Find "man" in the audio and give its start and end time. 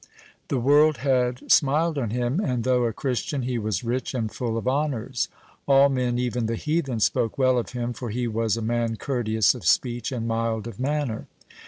8.63-8.95